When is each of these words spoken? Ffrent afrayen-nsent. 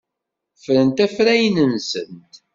Ffrent 0.55 0.97
afrayen-nsent. 1.05 2.31